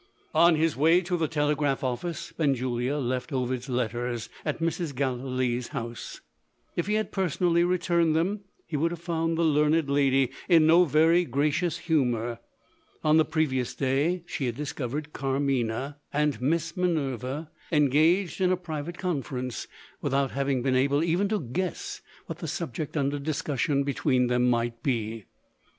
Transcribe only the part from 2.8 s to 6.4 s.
left Ovid's letters at Mrs. Gallilee's house.